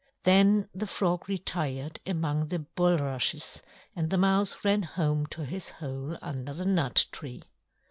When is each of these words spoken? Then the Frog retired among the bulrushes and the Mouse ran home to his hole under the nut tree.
Then 0.23 0.67
the 0.73 0.87
Frog 0.87 1.29
retired 1.29 1.99
among 2.07 2.47
the 2.47 2.57
bulrushes 2.57 3.61
and 3.95 4.09
the 4.09 4.17
Mouse 4.17 4.65
ran 4.65 4.81
home 4.81 5.27
to 5.27 5.45
his 5.45 5.69
hole 5.69 6.17
under 6.23 6.53
the 6.53 6.65
nut 6.65 7.05
tree. 7.11 7.43